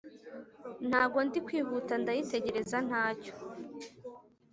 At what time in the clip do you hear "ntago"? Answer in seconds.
0.87-1.17